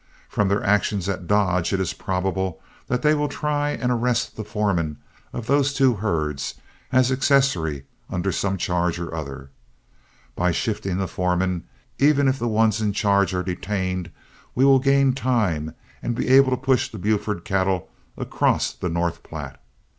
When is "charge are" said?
12.93-13.43